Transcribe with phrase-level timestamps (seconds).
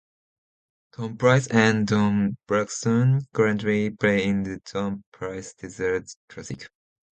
[0.95, 6.67] Tom Price and Don Blackstone currently play in the Tom Price Desert Classic.